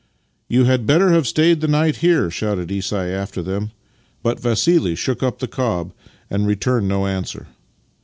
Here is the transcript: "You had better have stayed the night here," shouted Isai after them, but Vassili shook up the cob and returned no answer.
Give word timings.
"You 0.47 0.63
had 0.63 0.87
better 0.87 1.11
have 1.11 1.27
stayed 1.27 1.61
the 1.61 1.67
night 1.67 1.97
here," 1.97 2.31
shouted 2.31 2.69
Isai 2.69 3.11
after 3.11 3.43
them, 3.43 3.69
but 4.23 4.39
Vassili 4.39 4.95
shook 4.95 5.21
up 5.21 5.37
the 5.37 5.47
cob 5.47 5.93
and 6.27 6.47
returned 6.47 6.87
no 6.87 7.05
answer. 7.05 7.45